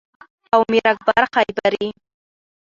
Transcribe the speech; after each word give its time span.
او 0.53 0.61
میر 0.71 0.81
اکبر 0.91 1.21
خیبری 1.33 1.91